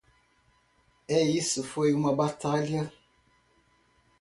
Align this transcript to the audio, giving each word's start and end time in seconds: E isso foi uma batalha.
E 1.07 1.29
isso 1.37 1.61
foi 1.63 1.93
uma 1.93 2.15
batalha. 2.15 2.91